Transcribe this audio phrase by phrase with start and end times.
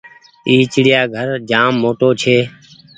[0.47, 2.37] اي چڙيآ گهر جآم موٽو ڇي۔